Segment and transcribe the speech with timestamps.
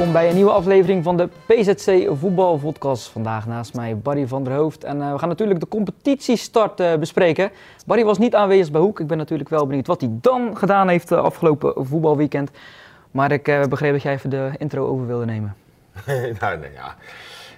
[0.00, 3.08] welkom bij een nieuwe aflevering van de PZC Voetbalpodcast.
[3.08, 4.84] Vandaag naast mij Barry van der Hoofd.
[4.84, 7.50] En uh, we gaan natuurlijk de competitiestart uh, bespreken.
[7.86, 9.00] Barry was niet aanwezig bij Hoek.
[9.00, 12.50] Ik ben natuurlijk wel benieuwd wat hij dan gedaan heeft uh, afgelopen voetbalweekend.
[13.10, 15.56] Maar ik begreep dat jij even de intro over wilde nemen.
[16.40, 16.96] nou, nee, ja.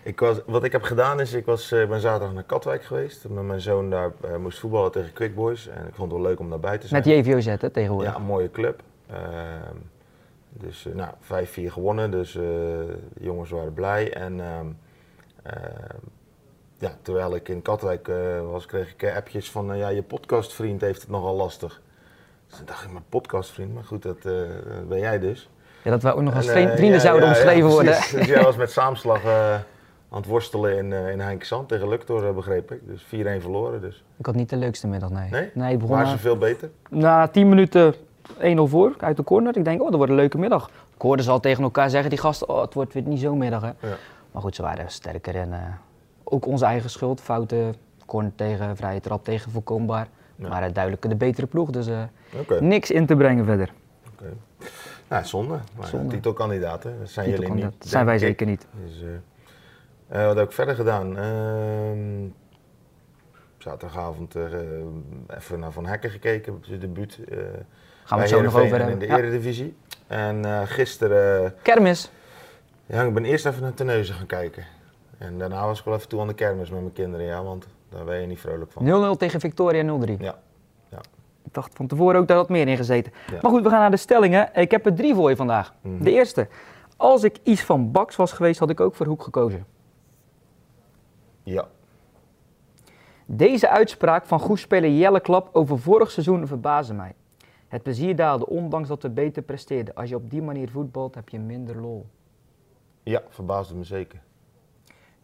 [0.03, 3.29] Ik was, wat ik heb gedaan is, ik was, ben zaterdag naar Katwijk geweest.
[3.29, 5.69] Met mijn zoon daar moest voetballen tegen Quick Boys.
[5.69, 7.03] En ik vond het wel leuk om daarbij te zijn.
[7.07, 8.13] Met JVOZ hè, tegenwoordig?
[8.13, 8.83] Ja, een mooie club.
[10.59, 11.11] Ehm, dus uh, nou,
[11.69, 14.13] 5-4 gewonnen, dus uh, de jongens waren blij.
[14.13, 15.53] En uh,
[16.79, 18.17] ja, terwijl ik in Katwijk eh,
[18.51, 21.81] was, kreeg ik appjes van ja, je podcastvriend heeft het nogal lastig.
[22.47, 24.23] Dus dan dacht ik, mijn podcastvriend, maar goed, dat
[24.89, 25.51] ben jij dus.
[25.85, 27.93] Ja, dat we ook nog als en, vrienden zouden ja, omschreven ja, worden.
[27.93, 29.25] Dus jij was met saamslag
[30.13, 32.81] aan het worstelen in, uh, in tegen Luctor, begreep ik.
[32.87, 33.07] Dus 4-1
[33.41, 33.81] verloren.
[33.81, 34.05] Dus.
[34.17, 35.31] Ik had niet de leukste middag, nee.
[35.31, 35.51] Nee?
[35.55, 36.71] nee begon Waren ze veel beter?
[36.91, 37.95] Na 10 minuten
[38.35, 38.39] 1-0
[38.71, 39.57] voor uit de corner.
[39.57, 40.71] Ik denk, oh, dat wordt een leuke middag.
[40.95, 43.39] Ik hoorde ze al tegen elkaar zeggen, die gasten, oh, het wordt weer niet zo'n
[43.39, 43.63] middag.
[43.63, 43.69] Hè.
[43.89, 43.97] Ja.
[44.33, 45.59] Maar goed, ze waren sterker en uh,
[46.25, 47.21] ook onze eigen schuld.
[47.21, 47.75] Fouten,
[48.07, 50.09] corner tegen, vrije trap tegen, voorkombaar.
[50.37, 50.49] Ja.
[50.49, 52.03] Maar uh, duidelijk de betere ploeg, dus uh,
[52.41, 52.59] okay.
[52.59, 53.73] niks in te brengen verder.
[54.13, 54.23] Oké.
[54.23, 54.71] Okay.
[55.09, 55.59] Nou, zonde.
[55.77, 56.15] Maar zonde.
[56.15, 57.63] titelkandidaten, dat zijn jullie niet.
[57.63, 58.67] Dat zijn wij zeker niet.
[58.85, 59.03] Dus,
[60.09, 61.17] wat heb ik verder gedaan?
[61.17, 62.29] Ehm,
[63.59, 64.35] zaterdagavond
[65.29, 67.21] even naar Van Hekken gekeken, op zijn debuut.
[68.05, 69.01] Gaan we het zo nog over hebben.
[69.01, 69.77] In de Eredivisie.
[70.07, 71.55] En uh, gisteren...
[71.63, 72.11] kermis.
[72.87, 74.65] Ja, ik ben eerst even naar Terneuzen gaan kijken.
[75.19, 77.67] En daarna was ik wel even toe aan de kermis met mijn kinderen, ja, want
[77.89, 79.15] daar ben je niet vrolijk van.
[79.15, 80.11] 0-0 tegen Victoria 0-3.
[80.19, 80.39] Ja.
[80.89, 80.99] ja.
[81.45, 83.13] Ik dacht van tevoren ook dat had meer in gezeten.
[83.27, 83.39] Ja.
[83.43, 84.51] Maar goed, we gaan naar de stellingen.
[84.55, 85.75] Ik heb er drie voor je vandaag.
[85.81, 86.05] Mm -hmm.
[86.05, 86.49] De eerste.
[86.97, 89.67] Als ik iets van Baks was geweest, had ik ook voor Hoek gekozen.
[91.43, 91.69] Ja.
[93.27, 97.15] Deze uitspraak van goedspeler Jelle Klap over vorig seizoen verbaasde mij.
[97.73, 99.95] Het plezier daalde, ondanks dat we beter presteerden.
[99.95, 102.07] Als je op die manier voetbalt, heb je minder lol.
[103.03, 104.21] Ja, verbaasde me zeker.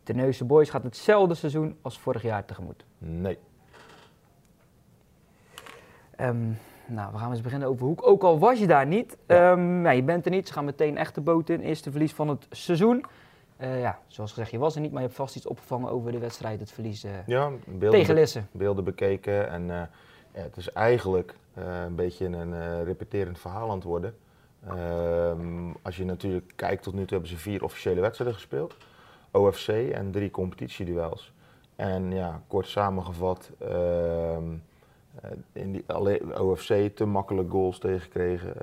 [0.02, 2.84] De Neuse Boys gaat hetzelfde seizoen als vorig jaar tegemoet.
[2.98, 3.38] Nee.
[6.20, 8.06] Um, nou, we gaan eens beginnen over Hoek.
[8.06, 9.52] Ook al was je daar niet, ja.
[9.52, 10.46] Um, ja, je bent er niet.
[10.46, 11.60] Ze gaan meteen echt de boot in.
[11.60, 13.04] Eerste verlies van het seizoen.
[13.60, 16.12] Uh, ja, zoals gezegd, je was er niet, maar je hebt vast iets opgevangen over
[16.12, 18.48] de wedstrijd, het verlies uh, ja, beelden tegen Lissen.
[18.52, 19.88] beelden bekeken en uh, ja,
[20.32, 21.34] het is eigenlijk
[21.66, 24.14] een beetje een uh, repeterend verhaal aan het worden.
[24.68, 28.76] Um, als je natuurlijk kijkt, tot nu toe hebben ze vier officiële wedstrijden gespeeld.
[29.30, 31.32] OFC en drie competitieduels.
[31.76, 34.36] En ja, kort samengevat, uh,
[35.52, 35.84] in die
[36.40, 38.54] OFC te makkelijk goals tegengekregen.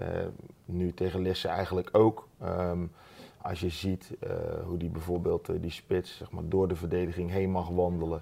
[0.66, 2.28] nu tegen Lisse eigenlijk ook.
[2.44, 2.92] Um,
[3.38, 4.12] als je ziet
[4.66, 8.22] hoe die bijvoorbeeld die spits zeg maar, door de verdediging heen mag wandelen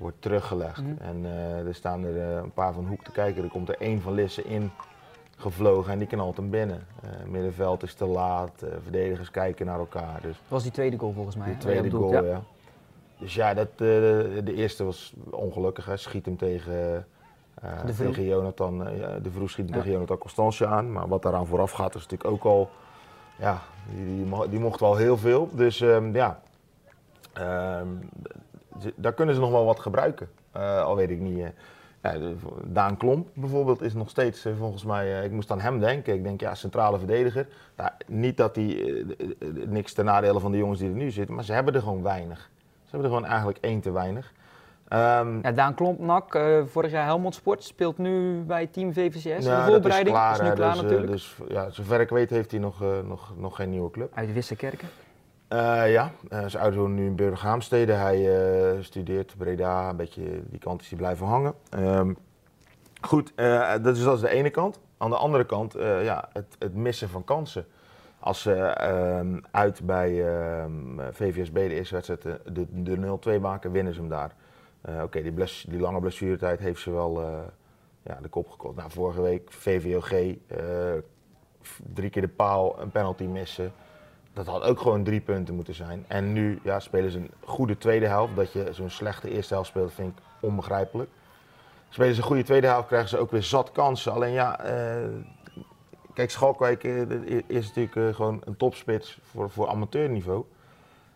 [0.00, 0.80] wordt teruggelegd.
[0.80, 1.06] Mm -hmm.
[1.06, 3.42] En uh, er staan er uh, een paar van hoek te kijken.
[3.42, 4.70] Er komt er één van Lissen in
[5.36, 6.86] gevlogen en die knalt hem binnen.
[7.04, 10.20] Uh, middenveld is te laat, verdedigers kijken naar elkaar.
[10.22, 11.46] Dus dat was die tweede goal volgens mij.
[11.46, 12.20] Die tweede goal, ja.
[12.20, 12.42] ja.
[13.18, 15.84] Dus ja, dat, de eerste was ongelukkig.
[15.84, 15.96] Hè.
[15.96, 17.06] Schiet hem tegen,
[17.86, 18.78] de tegen Jonathan,
[19.22, 19.80] de vroeg schiet hem ja.
[19.80, 20.92] tegen Jonathan Constantia aan.
[20.92, 22.70] Maar wat daaraan vooraf gaat is natuurlijk ook al,
[23.38, 23.60] ja,
[23.94, 25.48] die, die, die mocht wel heel veel.
[25.52, 26.40] Dus um, ja,
[27.38, 28.08] um,
[28.94, 30.28] daar kunnen ze nog wel wat gebruiken.
[30.56, 31.38] Uh, al weet ik niet.
[31.38, 31.46] Uh,
[32.02, 32.14] ja,
[32.64, 35.24] Daan Klomp bijvoorbeeld is nog steeds uh, volgens mij.
[35.24, 36.14] ik moest aan hem denken.
[36.14, 37.46] Ik denk ja, centrale verdediger.
[37.76, 39.04] Ja, niet dat hij
[39.66, 42.02] niks ten nadele van de jongens die er nu zitten, maar ze hebben er gewoon
[42.02, 42.50] weinig.
[42.58, 44.32] Ze hebben er gewoon eigenlijk één te weinig.
[44.92, 49.44] Um, ja, Daan Klomp, NAC, vorig jaar Helmond Sport, speelt nu bij Team VVCS.
[49.44, 51.10] Ja, de voorbereiding is, klaar, is nu klaar dus, natuurlijk.
[51.10, 54.12] Dus ja, zover ik weet heeft hij nog, nog, nog geen nieuwe club.
[54.14, 54.88] Uit Wissekerken?
[55.52, 57.92] Uh, ja, uh, zijn ouders wonen nu in Burghaamstede.
[57.92, 58.18] Hij
[58.74, 61.54] uh, studeert Breda, een beetje die kant is hij blijven hangen.
[61.74, 62.16] Um,
[63.00, 63.32] goed,
[63.82, 64.80] dat is, dat de ene kant.
[64.98, 65.72] Aan de andere kant,
[66.02, 67.66] ja, het, het, missen van kansen.
[68.18, 73.94] Als ze ehm, uit bij ehm, VVSB de eerste wedstrijd de, de 0-2 maken, winnen
[73.94, 74.34] ze hem daar.
[75.02, 75.34] Oké, die,
[75.68, 77.20] die, lange blessuretijd heeft ze wel
[78.02, 78.76] ja, de kop gekost.
[78.76, 80.10] Nou, vorige week VVOG,
[81.94, 83.72] drie keer de paal, een penalty missen.
[84.32, 86.04] Dat had ook gewoon drie punten moeten zijn.
[86.08, 88.36] En nu ja, spelen ze een goede tweede helft.
[88.36, 91.10] Dat je zo'n slechte eerste helft speelt, vind ik onbegrijpelijk.
[91.88, 94.12] Spelen ze een goede tweede helft, krijgen ze ook weer zat kansen.
[94.12, 95.06] Alleen ja, uh,
[96.14, 100.44] kijk, Schalkwijk uh, is natuurlijk uh, gewoon een topspits voor, voor amateurniveau.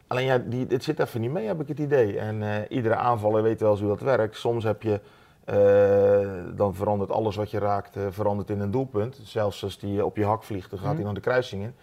[0.06, 2.18] Alleen ja, die, het zit even niet mee, heb ik het idee.
[2.18, 4.36] En iedere aanvaller weet wel eens hoe dat werkt.
[4.36, 5.00] Soms heb je,
[6.56, 9.20] dan verandert alles wat je raakt, verandert in een doelpunt.
[9.22, 11.04] Zelfs als die op je hak vliegt, dan gaat hij mm.
[11.04, 11.74] naar de kruising in.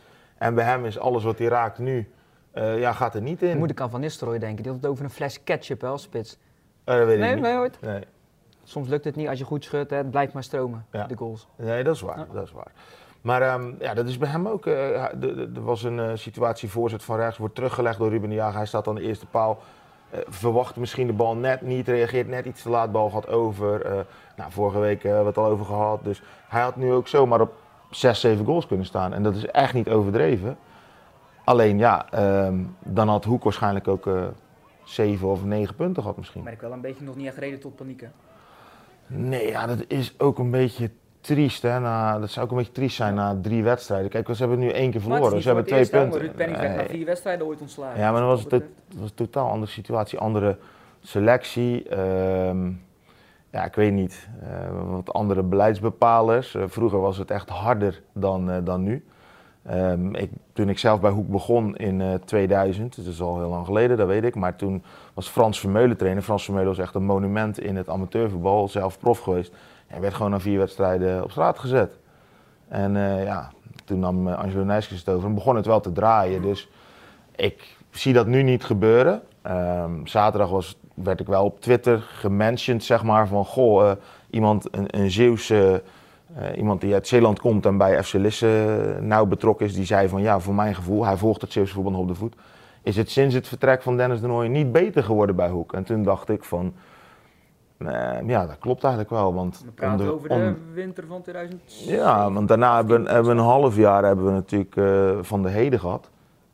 [0.42, 2.10] En bij hem is alles wat hij raakt nu,
[2.54, 3.58] uh, ja, gaat er niet in.
[3.58, 4.64] Moet ik aan Van Nistelrooy denken.
[4.64, 6.38] Die had het over een fles ketchup, wel, spits.
[6.86, 7.44] Uh, dat weet nee, ik niet.
[7.44, 7.82] Nee, ooit?
[7.82, 8.04] Nee.
[8.64, 9.98] Soms lukt het niet als je goed schudt, hè.
[9.98, 11.08] het blijft maar stromen, ja.
[11.08, 11.48] de goals.
[11.56, 12.72] Nee, dat is waar, dat is waar.
[13.22, 14.66] Maar ehm, ja, dat is bij hem ook.
[14.66, 15.24] Uh,
[15.56, 18.58] er was een situatie, voorzet van rechts, wordt teruggelegd door Ruben de Jager.
[18.58, 19.60] Hij staat aan de eerste paal.
[20.14, 24.06] Uh, verwacht misschien de bal net niet, reageert net iets te laat, bal gaat over.
[24.36, 26.04] nou, vorige week hebben we het al over gehad.
[26.04, 27.54] Dus hij had nu ook zomaar op
[27.92, 29.14] 6, 7 goals kunnen staan.
[29.14, 30.58] En dat is echt niet overdreven.
[31.44, 32.06] Alleen ja,
[32.46, 34.10] um, dan had Hoek waarschijnlijk ook
[34.84, 36.44] 7 of 9 punten gehad misschien.
[36.44, 38.08] Maar ik wel een beetje nog niet echt reden tot paniek
[39.08, 40.90] Nee, ja, dat is ook een beetje
[41.22, 41.62] triest.
[41.62, 41.80] Hè?
[41.80, 44.10] Na, dat zou ook een beetje triest zijn na drie wedstrijden.
[44.10, 45.42] Kijk, ze hebben nu één keer verloren.
[45.42, 46.20] Ze hebben twee punten.
[46.20, 48.00] Ruud Penning werd na vier wedstrijden ooit ontslagen.
[48.00, 48.64] Ja, maar dat was, het,
[48.96, 50.20] was een totaal andere situatie.
[50.20, 50.58] Andere
[51.02, 51.98] selectie.
[51.98, 52.82] Um,
[53.52, 54.30] ja, ik weet niet.
[54.44, 56.56] Uh, wat andere beleidsbepalers.
[56.56, 59.06] Uh, vroeger was het echt harder dan, uh, dan nu.
[59.72, 63.66] Um, ik, toen ik zelf bij Hoek begon in 2000, dat is al heel lang
[63.66, 64.36] geleden, dat weet ik.
[64.36, 64.84] Maar toen
[65.14, 66.24] was Frans Vermeulen trainer.
[66.24, 68.68] Frans Vermeulen was echt een monument in het amateurvoetbal.
[68.68, 69.54] Zelf prof geweest.
[69.88, 71.98] Hij werd gewoon na vier wedstrijden op straat gezet.
[72.68, 73.52] En uh, ja,
[73.86, 76.42] toen nam uh, Angelo Nijskens het over en begon het wel te draaien.
[76.42, 76.70] Dus
[77.36, 79.22] ik zie dat nu niet gebeuren.
[79.48, 83.92] Um, zaterdag was, werd ik wel op Twitter gementiond, zeg maar, van goh, uh,
[84.30, 85.84] iemand, een, een Zeeuwse,
[86.56, 90.22] iemand die uit Zeeland komt en bij FC Lisse nauw betrokken is, die zei van
[90.22, 92.36] ja, voor mijn gevoel, hij volgt het Zeeuwse voetbal op de voet,
[92.84, 95.74] is het sinds het vertrek van Dennis de Nooy niet beter geworden bij Hoek.
[95.74, 96.74] En toen dacht ik van,
[97.78, 99.34] uh, ja, dat klopt eigenlijk wel.
[99.34, 101.62] Want we praten over de winter van 2000.
[101.86, 105.50] Ja, want daarna hebben, hebben we een half jaar hebben we natuurlijk uh, van de
[105.50, 106.10] heden gehad.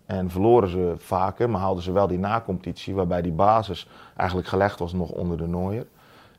[0.07, 4.80] En verloren ze vaker, maar haalden ze wel die nacompetitie, waarbij die basis eigenlijk gelegd
[4.80, 5.86] was nog onder de Nooier.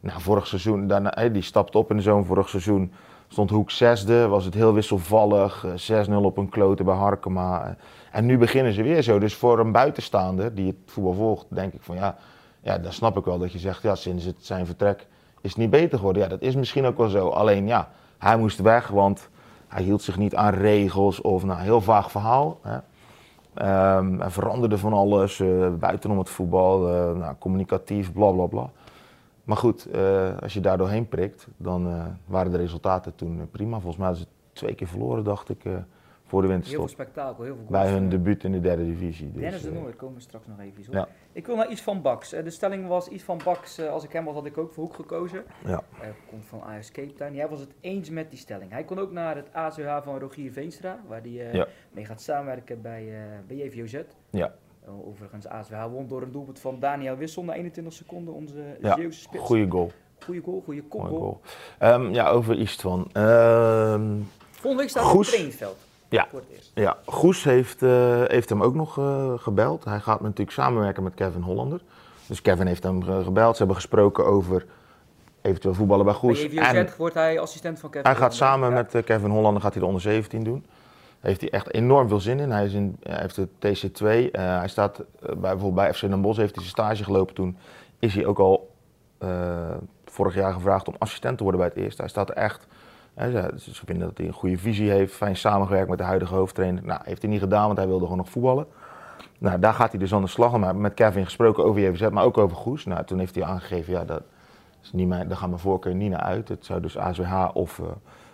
[0.01, 2.25] Nou, vorig seizoen, daarna, die stapte op in de zomer.
[2.25, 2.93] Vorig seizoen
[3.29, 5.67] stond Hoek zesde, was het heel wisselvallig.
[6.09, 7.77] 6-0 op een klote bij Harkema.
[8.13, 9.19] En nu beginnen ze weer zo.
[9.19, 12.17] Dus voor een buitenstaander die het voetbal volgt, denk ik van ja,
[12.61, 15.07] ja, dan snap ik wel dat je zegt, ja, sinds het zijn vertrek
[15.41, 16.23] is het niet beter geworden.
[16.23, 17.29] Ja, dat is misschien ook wel zo.
[17.29, 17.89] Alleen ja,
[18.19, 19.29] hij moest weg, want
[19.69, 22.59] hij hield zich niet aan regels of nou, heel vaag verhaal.
[22.63, 22.79] Hè.
[23.63, 28.71] Um, hij veranderde van alles, uh, buitenom het voetbal, uh, nou, communicatief, bla bla bla.
[29.45, 31.89] Maar goed, uh, als je daar doorheen prikt, dan
[32.27, 33.73] waren de resultaten toen prima.
[33.81, 35.65] Volgens mij hadden ze twee keer verloren, dacht ik
[36.29, 36.79] voor de winterstop.
[36.79, 39.33] Heel veel spektakel, heel veel Bij hun debuut in de derde divisie.
[39.33, 40.95] Dus, Dennis de Noord komen we straks nog even op.
[40.95, 41.09] Ja.
[41.33, 42.31] Ik wil naar iets van Baks.
[42.31, 44.95] De stelling was iets van Baks, als ik hem was, had ik ook voor Hoek
[44.95, 45.45] gekozen.
[45.65, 45.83] Ja.
[45.95, 47.35] Hij komt van AS Cape Town.
[47.35, 48.71] Hij was het eens met die stelling.
[48.71, 52.83] Hij kon ook naar het ACH van Rogier Veenstra, waar hij uh, mee gaat samenwerken
[52.83, 54.03] bij, uh, bij JVOZ.
[54.31, 54.55] Ja.
[55.05, 58.95] Overigens, ACH won door een doelpunt van Daniel Wissel na 21 seconden, onze ja.
[58.95, 59.43] Zeeuwse spits.
[59.43, 59.91] Goeie goal.
[60.25, 61.41] Goeie goal, goede kopgoal.
[61.79, 61.93] Goal.
[61.93, 62.99] Um, ja, over Istvan.
[62.99, 65.88] Um, Volgende week staat hij op het trainingsveld.
[66.09, 66.29] Ja,
[66.75, 66.97] ja.
[67.05, 69.85] Goes heeft, uh, heeft hem ook nog uh, gebeld.
[69.85, 71.81] Hij gaat natuurlijk samenwerken met Kevin Hollander.
[72.27, 73.53] Dus Kevin heeft hem gebeld.
[73.53, 74.67] Ze hebben gesproken over
[75.43, 76.49] eventueel voetballen bij Goes.
[76.49, 78.75] Bij en wordt hij assistent van Kevin Hij gaat samen ja.
[78.75, 80.67] met uh, Kevin Hollander gaat hij de onder 17 doen.
[81.21, 82.51] Daar heeft hij echt enorm veel zin in.
[82.51, 84.31] Hij, is in, hij heeft de TC2.
[84.31, 87.57] hij staat bij, bijvoorbeeld bij FC Den Bosch heeft hij zijn stage gelopen toen.
[87.99, 88.71] Is hij ook al
[90.05, 92.01] vorig jaar gevraagd om assistent te worden bij het eerste.
[92.01, 92.67] Hij staat er echt
[93.57, 96.85] ze vinden dat hij een goede visie heeft, fijn samengewerkt met de huidige hoofdtrainer.
[96.85, 98.67] Nou, heeft hij niet gedaan, want hij wilde gewoon nog voetballen.
[99.39, 100.59] Nou, daar gaat hij dus aan de slag.
[100.59, 102.85] Maar met Kevin gesproken over JVZ, maar ook over Goes.
[102.85, 104.23] Nou, toen heeft hij aangegeven, ja, dat
[104.83, 106.49] is niet mijn, daar gaat mijn voorkeur niet naar uit.
[106.49, 107.87] Het zou dus ASWH of, uh,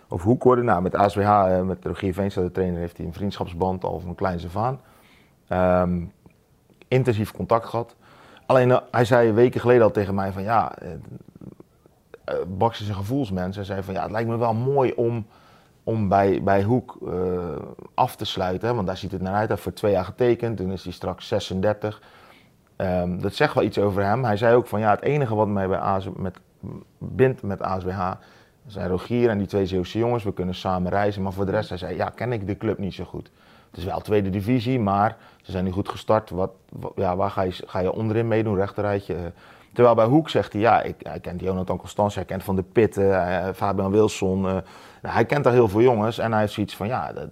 [0.07, 0.65] of Hoek worden.
[0.65, 4.15] Nou, met ASWH, uh, met Rogier Veenstra, de trainer, heeft hij een vriendschapsband al een
[4.15, 4.73] klein zavaan.
[4.73, 4.79] Um,
[5.47, 6.03] ehm,
[6.87, 7.95] intensief contact gehad.
[8.45, 10.71] Alleen, uh, hij zei weken geleden al tegen mij van, ja,
[12.29, 13.55] uh, Bax is een gevoelsmens.
[13.55, 15.25] Hij zei van ja, het lijkt me wel mooi om,
[15.83, 17.55] om bij, bij Hoek uh,
[17.93, 18.75] af te sluiten.
[18.75, 19.39] Want daar ziet het naar uit.
[19.39, 20.57] Hij heeft voor twee jaar getekend.
[20.57, 22.01] Toen is hij straks 36.
[22.77, 24.23] Um, ehm, dat zegt wel iets over hem.
[24.23, 26.37] Hij zei ook van ja, het enige wat mij bij AS, met,
[26.97, 28.11] bindt met ASBH
[28.67, 30.23] zijn Rogier en die twee Zeeuwse jongens.
[30.23, 31.21] We kunnen samen reizen.
[31.21, 33.31] Maar voor de rest, hij zei ja, ken ik de club niet zo goed.
[33.69, 36.29] Het is wel tweede divisie, maar ze zijn nu goed gestart.
[36.29, 38.55] Wat, wat ja, waar ga je, ga je onderin meedoen?
[38.55, 39.15] Rechterrijtje?
[39.75, 42.63] Terwijl bij Hoek zegt hij, ja, ik, hij kent Jonathan Constance, hij kent Van de
[42.63, 44.45] Pitten, uh, Fabian Wilson.
[44.45, 44.57] Uh,
[45.01, 47.27] hij kent daar heel veel jongens en hij heeft zoiets van, ja, dat,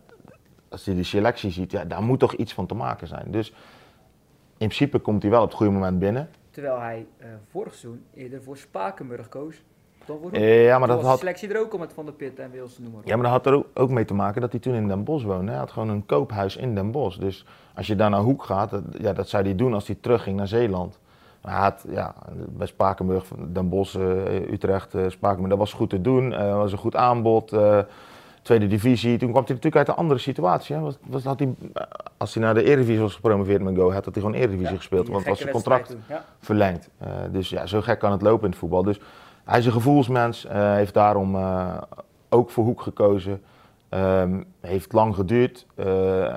[0.70, 3.32] als hij de selectie ziet, ja, daar moet toch iets van te maken zijn.
[3.32, 3.50] Dus
[4.58, 6.30] in principe komt hij wel op het goede moment binnen.
[6.50, 9.64] Terwijl hij uh, vorig seizoen eerder voor Spakenburg koos.
[10.32, 11.12] ja, maar dat had...
[11.12, 13.02] de selectie er ook al met Van der Pit en Wilson noemen.
[13.06, 15.26] Ja, maar dat had er ook mee te maken dat hij toen in Den Bosch
[15.26, 15.52] woonde.
[15.52, 17.20] Hij had gewoon een koophuis in Den Bosch.
[17.20, 17.46] Dus
[17.76, 20.38] als je daar naar Hoek gaat, dat, ja, dat zou hij doen als hij terugging
[20.38, 21.00] naar Zeeland.
[21.44, 22.16] Had, ja,
[22.50, 26.32] bij Spakenburg, Den Bosch, uh, Utrecht, uh, Spakenburg, dat was goed te doen.
[26.32, 27.56] Uh, was een goed aanbod.
[28.42, 29.18] tweede divisie.
[29.18, 30.76] Toen kwam hij natuurlijk uit een andere situatie.
[30.76, 30.82] Hè.
[30.82, 31.54] Was, was, had hij,
[32.18, 35.08] als hij naar de Eredivisie was gepromoveerd met Go, had hij gewoon Eredivisie ja, gespeeld.
[35.08, 36.26] Want was zijn contract ja.
[36.40, 36.90] verlengd.
[37.32, 38.84] dus ja, zo gek kan het lopen in het voetbal.
[38.84, 39.00] Dus
[39.44, 40.46] hij is een gevoelsmens.
[40.50, 41.38] heeft daarom
[42.30, 43.42] ook voor Hoek gekozen.
[43.90, 45.66] Um, heeft lang geduurd.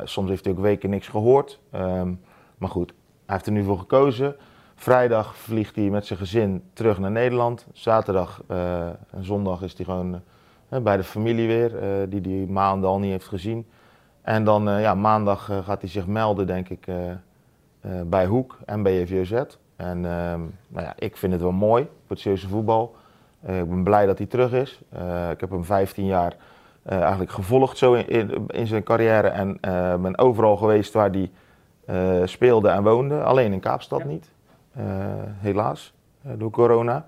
[0.04, 1.60] soms heeft hij ook weken niks gehoord.
[1.70, 2.12] Ehm,
[2.58, 2.92] maar goed,
[3.26, 4.36] hij heeft er nu voor gekozen.
[4.78, 7.66] Vrijdag vliegt hij met zijn gezin terug naar Nederland.
[7.72, 8.42] Zaterdag
[9.10, 10.22] en zondag is hij gewoon
[10.82, 11.70] bij de familie weer,
[12.08, 13.66] die hij maanden al niet heeft gezien.
[14.22, 16.86] En dan ja, maandag gaat hij zich melden, denk ik,
[18.06, 19.32] bij Hoek en bij JVZ.
[19.76, 22.96] En ehm, nou ja, ik vind het wel mooi voor het voetbal.
[23.40, 24.80] Ik ben blij dat hij terug is.
[25.30, 26.36] Ik heb hem 15 jaar
[26.82, 29.58] eigenlijk gevolgd zo in, in, in zijn carrière en
[30.02, 31.30] ben overal geweest waar hij
[32.26, 33.22] speelde en woonde.
[33.22, 34.06] Alleen in Kaapstad ja.
[34.06, 34.30] niet,
[35.38, 37.06] helaas, door corona.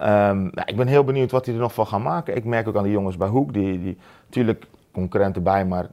[0.00, 2.36] Um, nou, ik ben heel benieuwd wat hij er nog van gaat maken.
[2.36, 5.86] Ik merk ook aan de jongens bij Hoek, die, die natuurlijk concurrenten bij, maar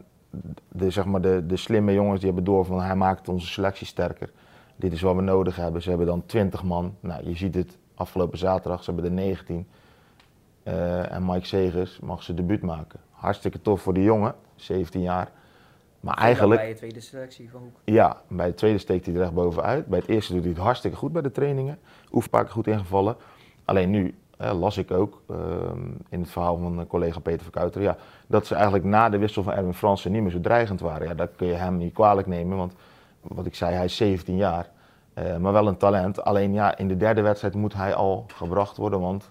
[0.70, 3.88] de, zeg maar de, de slimme jongens die hebben door van hij maakt onze selectie
[3.88, 4.30] sterker
[4.76, 5.82] dit is wat we nodig hebben.
[5.82, 6.96] Ze hebben dan 20 man.
[7.00, 9.68] Nou, je ziet het afgelopen zaterdag, ze hebben er 19.
[10.64, 13.00] Uh, en Mike Segers mag zijn debuut maken.
[13.10, 15.32] Hartstikke tof voor de jongen, 17 jaar.
[16.04, 16.62] Maar eigenlijk...
[16.62, 17.76] Bij de tweede selectie van Hoek?
[17.84, 19.86] Ja, bij de tweede steekt hij er echt bovenuit.
[19.86, 21.80] Bij het eerste doet hij het hartstikke goed bij de trainingen.
[22.12, 23.16] Oefenpakken goed ingevallen.
[23.66, 25.38] Alleen nu las ik ook uh,
[26.10, 27.82] in het verhaal van collega Peter Verkouter...
[27.82, 31.08] Ja, dat ze eigenlijk na de wissel van Erwin Fransen niet meer zo dreigend waren.
[31.08, 32.74] Ja, dat kun je hem niet kwalijk nemen, want
[33.22, 34.70] wat ik zei, hij is 17 jaar.
[35.18, 36.24] Uh, maar wel een talent.
[36.24, 39.30] Alleen ja, in de derde wedstrijd moet hij al gebracht worden, want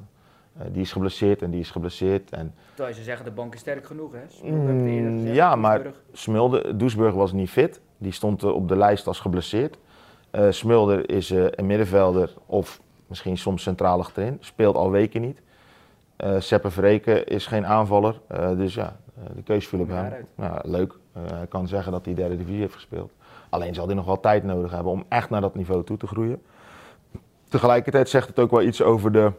[0.56, 2.30] uh, die is geblesseerd en die is geblesseerd.
[2.30, 2.54] En...
[2.74, 4.50] Terwijl ze zeggen, de bank is sterk genoeg, hè?
[4.50, 7.80] Mm, gezegd, ja, maar Smulder, Doesburg was niet fit.
[7.98, 9.78] Die stond uh, op de lijst als geblesseerd.
[10.48, 14.36] Smulder is een middenvelder of misschien soms centraal achterin.
[14.40, 15.42] Speelt al weken niet.
[16.38, 18.20] Seppe Verreken is geen aanvaller.
[18.56, 18.96] dus ja,
[19.34, 20.26] de keuze viel op hem.
[20.36, 20.94] Ja, leuk.
[21.12, 23.12] hij kan zeggen dat hij derde divisie heeft gespeeld.
[23.48, 26.06] Alleen zal hij nog wel tijd nodig hebben om echt naar dat niveau toe te
[26.06, 26.42] groeien.
[27.48, 29.32] Tegelijkertijd zegt het ook wel iets over de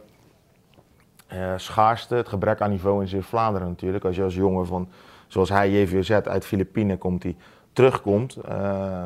[1.34, 4.04] uh, schaarste, het gebrek aan niveau in Zeeuw-Vlaanderen natuurlijk.
[4.04, 4.88] Als je als jongen van,
[5.26, 7.36] zoals hij, JVZ uit Filipijnen komt, die
[7.72, 8.38] terugkomt.
[8.48, 9.04] Uh,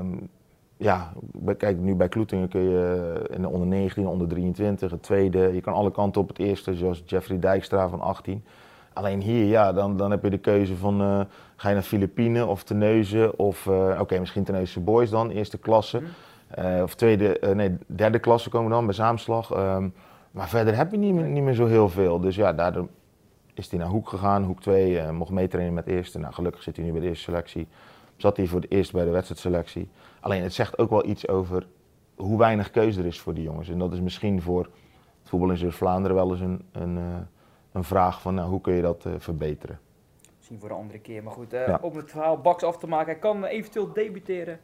[0.77, 1.13] ja,
[1.57, 5.55] kijk, nu bij Kloetingen kun je in de onder 19, onder 23, het tweede.
[5.55, 8.45] Je kan alle kanten op het eerste, zoals Jeffrey Dijkstra van 18.
[8.93, 11.21] Alleen hier, ja, dan, dan heb je de keuze van uh,
[11.57, 16.03] ga je naar Filipijnen of Terneuzen of uh, oké, misschien Terneuzense Boys dan, eerste klasse.
[16.59, 19.57] Uh, of tweede, nee, derde klasse komen dan bij Zaamslag.
[19.57, 19.95] Um,
[20.39, 22.21] maar verder heb je niet, meer, niet meer zo heel veel.
[22.21, 22.89] Dus ja, daardoor
[23.55, 26.19] is hij naar Hoek gegaan, Hoek 2, mocht meetrainen met eerste.
[26.19, 27.69] Nou, gelukkig zit hij nu bij de eerste selectie.
[28.17, 29.89] Zat hij voor het eerst bij de wedstrijdselectie.
[30.21, 31.67] Alleen het zegt ook wel iets over
[32.17, 33.69] hoe weinig keuze er is voor die jongens.
[33.69, 34.63] En dat is misschien voor
[35.21, 37.27] het voetbal in Zuid-Vlaanderen wel eens een, een
[37.73, 39.81] een vraag van nou, hoe kun je dat uh, verbeteren.
[40.37, 41.23] Misschien voor een andere keer.
[41.23, 41.79] Maar goed, uh, ja.
[41.83, 43.13] om het verhaal Baks af te maken.
[43.13, 44.61] Hij kan eventueel debuteren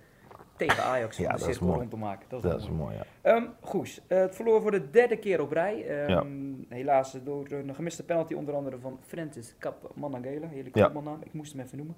[0.56, 2.28] tegen Ajax om ja, de cirkel rond te maken.
[2.28, 2.96] Dat is, dat is mooi.
[3.22, 3.36] ja.
[3.36, 6.04] Um, Goes, uh, het verloor voor de derde keer op rij.
[6.04, 6.76] Um, ja.
[6.76, 10.46] Helaas door een gemiste penalty onder andere van Francis Kap Manangela.
[10.46, 10.88] Heerlijke ja.
[10.88, 11.96] naam, ik moest hem even noemen.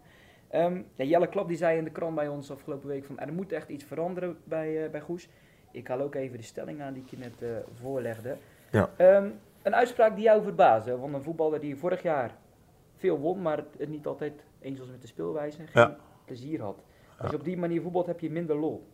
[0.55, 3.33] Um, ja, Jelle Klap die zei in de krant bij ons afgelopen week van er
[3.33, 5.29] moet echt iets veranderen bij, uh, bij Goes.
[5.71, 7.49] Ik haal ook even de stelling aan die ik je net uh,
[7.81, 8.37] voorlegde.
[8.71, 8.91] Ja.
[9.63, 12.35] Een uitspraak die jou verbaasde, van een voetballer die vorig jaar
[12.97, 16.85] veel won, maar het niet altijd eens was met de speelwijze en geen plezier had.
[17.18, 18.87] Als je op die manier voetbalt, heb je minder lol.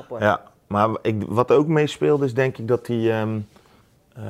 [0.00, 0.22] Apart.
[0.22, 3.20] Ja, maar ik, wat ook meespeelde is denk ik dat hij...
[3.20, 3.46] Um,
[4.18, 4.24] uh,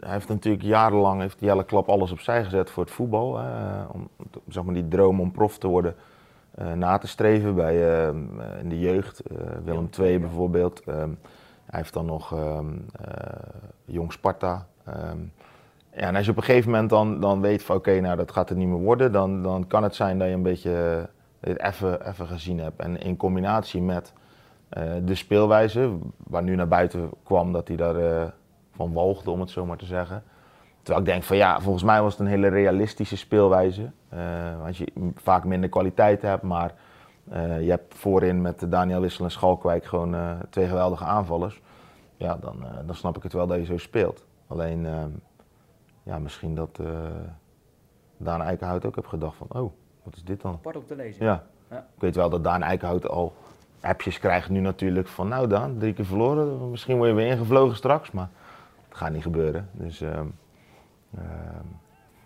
[0.00, 3.38] hij heeft natuurlijk jarenlang, heeft Jelle Klap alles opzij gezet voor het voetbal.
[3.38, 4.08] Hè, om
[4.48, 5.94] zeg maar, die droom om prof te worden
[6.58, 8.08] uh, na te streven bij, uh,
[8.60, 9.22] in de jeugd.
[9.64, 10.82] Willem II bijvoorbeeld.
[10.86, 11.18] Um,
[11.64, 12.86] hij heeft dan nog um,
[13.84, 15.32] Jong Sparta Um,
[15.94, 18.32] ja, en als je op een gegeven moment dan, dan weet van oké, nou dat
[18.32, 21.08] gaat het niet meer worden, dan, dan kan het zijn dat je een beetje
[21.42, 22.80] dit even, even gezien hebt.
[22.80, 24.12] En in combinatie met
[24.78, 28.24] uh, de speelwijze, waar nu naar buiten kwam dat hij daar uh,
[28.72, 30.22] van walgde, om het zo maar te zeggen.
[30.82, 33.90] Terwijl ik denk van ja, volgens mij was het een hele realistische speelwijze.
[34.14, 34.20] Uh,
[34.62, 36.74] want je vaak minder kwaliteit hebt, maar
[37.60, 41.60] je hebt voorin met Daniel Wissel en Schalkwijk gewoon twee geweldige aanvallers.
[42.16, 44.26] Ja, dan, dan snap ik het wel dat je zo speelt.
[44.46, 44.86] Alleen,
[46.02, 46.80] ja, misschien dat
[48.16, 49.72] Daan Eikenhout ook heb gedacht van, oh,
[50.02, 50.52] wat is dit dan?
[50.52, 51.24] Apart op te lezen.
[51.24, 51.44] Ja.
[51.70, 51.78] ja.
[51.78, 53.32] Ik weet wel dat Daan Eikenhout al
[53.80, 57.76] appjes krijgt nu natuurlijk van, nou Daan, drie keer verloren, misschien word je weer ingevlogen
[57.76, 58.28] straks, maar
[58.88, 59.68] dat gaat niet gebeuren.
[59.72, 60.20] Dus, uh,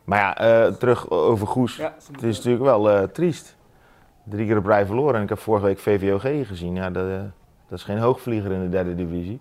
[0.05, 1.77] maar ja, uh, terug over Goes.
[1.77, 3.57] Ja, het is natuurlijk wel uh, triest.
[4.25, 6.75] Drie keer op rij verloren en ik heb vorige week VVOG gezien.
[6.75, 7.09] Ja, dat,
[7.69, 9.41] dat is geen hoogvlieger in de derde divisie.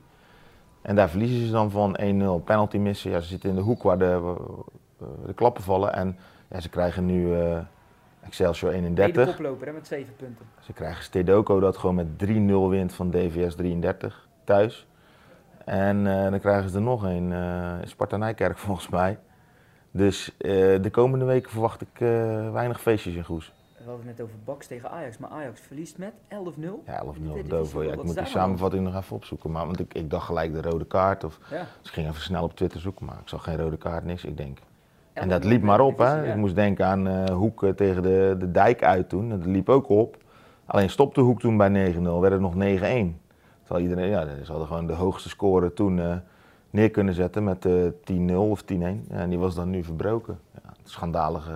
[0.82, 1.98] En daar verliezen ze dan van
[2.42, 2.44] 1-0.
[2.44, 3.12] Penalty missen.
[3.12, 4.36] Ja, ze zitten in de hoek waar de,
[5.25, 5.94] de klappen vallen.
[5.94, 7.58] En ja, ze krijgen nu uh,
[8.25, 9.25] Excelsior 31.
[9.25, 10.46] De koploper hè, met 7 punten.
[10.60, 14.88] Ze krijgen Stedoco dat gewoon met 3-0 wint van DVS 33 thuis.
[15.65, 19.20] En uh, dan krijgen ze er nog een, uh, Sparta Nijkerk volgens mij.
[19.91, 21.98] Dus de komende weken verwacht ik
[22.51, 23.53] weinig feestjes in Goes.
[23.86, 26.17] We hadden het net over Baks tegen Ajax, maar Ajax verliest met 11-0.
[26.86, 27.03] Ja,
[27.44, 27.84] 11-0 Dovo.
[27.84, 29.51] Ja, ik moet die samenvatting nog even opzoeken.
[29.51, 31.24] Maar, want ik, ik dacht gelijk de rode kaart.
[31.24, 31.67] Of, ja.
[31.82, 34.24] Dus ik ging even snel op Twitter zoeken, maar ik zag geen rode kaart, niks.
[34.24, 34.60] Ik denk.
[35.16, 35.98] En dat liep maar op.
[35.98, 36.28] Hè.
[36.28, 39.30] Ik moest denken aan uh, Hoek tegen de, de dijk uit toen.
[39.30, 40.18] Dat liep ook op.
[40.66, 42.58] Alleen stopte Hoek toen bij 9-0, werd het nog 9-1.
[42.58, 46.16] Terwijl iedereen, ja, ze hadden gewoon de hoogste score toen uh,
[46.70, 47.94] neer kunnen zetten met uh, eh,
[48.32, 48.66] 10-0 of 10-1.
[48.76, 50.40] Ja, en die was dan nu verbroken.
[50.54, 51.54] Ja, schandalige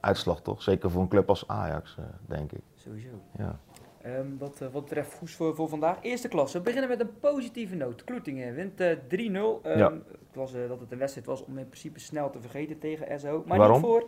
[0.00, 0.62] uitslag toch?
[0.62, 2.62] Zeker voor een club als Ajax, denk ik.
[2.74, 3.08] Sowieso.
[3.38, 3.58] Ja.
[4.06, 5.96] Um, wat, uh, wat betreft Goes voor, voor vandaag.
[6.00, 6.58] Eerste klasse.
[6.58, 8.04] We beginnen met een positieve noot.
[8.04, 8.92] Kloetingen wint uh, 3-0.
[9.12, 9.92] Um, ja.
[9.92, 13.42] Het was dat het een wedstrijd was om in principe snel te vergeten tegen SO.
[13.46, 13.76] Maar Waarom?
[13.76, 14.04] niet voor.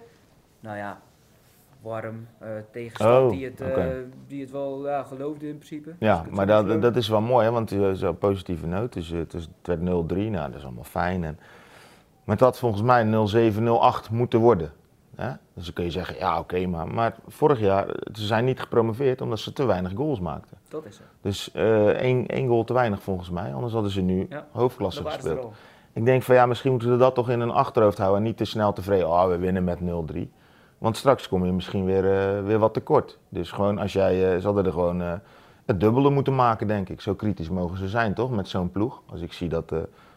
[0.61, 1.01] Nou ja,
[1.81, 2.27] warm
[2.71, 4.05] tegenstand oh, die, het, okay.
[4.27, 5.95] die het wel ja, geloofde in principe.
[5.99, 8.93] Ja, dus maar dat, dat is wel mooi, hè, want zo'n positieve noot.
[8.93, 11.25] Dus het, is, het werd 0-3, nou dat is allemaal fijn.
[11.25, 11.39] En,
[12.25, 13.05] maar het had volgens mij
[13.53, 13.57] 0-7,
[14.09, 14.73] 0-8 moeten worden.
[15.55, 19.21] Dus dan kun je zeggen, ja oké, maar, maar vorig jaar, ze zijn niet gepromoveerd
[19.21, 20.59] omdat ze te weinig goals maakten.
[20.69, 21.07] Dat is het.
[21.21, 25.55] Dus uh, één, één goal te weinig volgens mij, anders hadden ze nu hoofdklasse gespeeld.
[25.93, 28.37] Ik denk van ja, misschien moeten ze dat toch in hun achterhoofd houden en niet
[28.37, 29.79] te snel tevreden, oh we winnen met
[30.15, 30.19] 0-3.
[30.79, 33.19] Want straks kom je misschien weer, uh, weer wat tekort.
[33.29, 35.01] Dus gewoon als jij, uh, ze hadden er gewoon
[35.65, 37.01] het dubbele moeten maken denk ik.
[37.01, 39.03] Zo kritisch mogen ze zijn toch, met zo'n ploeg.
[39.07, 39.69] Als ik zie dat,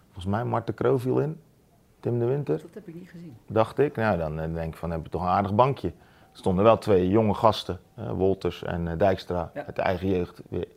[0.04, 1.40] volgens mij Marten Kroo viel in.
[2.06, 2.62] Tim de Winter?
[2.62, 3.36] Dat heb ik niet gezien.
[3.48, 3.96] Dacht ik.
[3.96, 5.88] Nou, dan eh, denk ik van, heb je toch een aardig bankje.
[5.88, 5.94] Er
[6.32, 9.66] stonden wel twee jonge gasten, uh, Wolters en uh, Dijkstra, ja.
[9.66, 10.68] uit de eigen jeugd, weer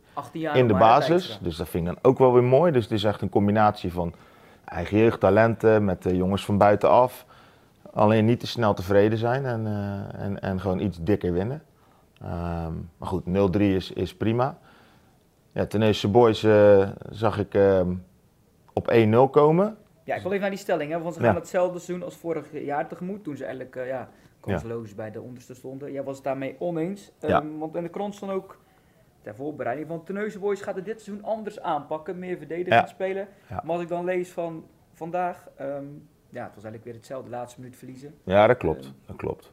[0.53, 1.39] in de basis.
[1.41, 2.71] Dus dat vind ik dan ook wel weer mooi.
[2.71, 4.13] Dus het is echt een combinatie van
[4.65, 7.25] eigen jeugd, talenten met uh, jongens van buitenaf.
[7.93, 9.67] Alleen niet te snel tevreden zijn en,
[10.17, 11.63] en, en gewoon iets dikker winnen.
[12.23, 13.23] Um, maar goed,
[13.57, 14.57] 0-3 is, is prima.
[15.51, 16.47] Ja, Teneuze Boys
[17.09, 17.93] zag ik ehm,
[18.73, 19.77] op 1-0 komen.
[20.09, 22.45] Ja, ik wil even naar die stelling, hè, want ze gaan hetzelfde doen als vorig
[22.51, 23.23] jaar tegemoet.
[23.23, 25.91] Toen ze eigenlijk uh, ja, kansloos bij de onderste stonden.
[25.91, 27.11] Jij was het daarmee oneens.
[27.21, 28.57] Um, want in de krant stond ook
[29.21, 32.19] ter voorbereiding van Teneuze Boys gaat het dit seizoen anders aanpakken.
[32.19, 33.27] Meer verdedigend spelen.
[33.49, 37.29] Maar als ik dan lees van vandaag, um, ja, het was eigenlijk weer hetzelfde.
[37.29, 38.15] Laatste minuut verliezen.
[38.23, 38.85] Ja, dat klopt.
[38.85, 39.51] Um, dat klopt.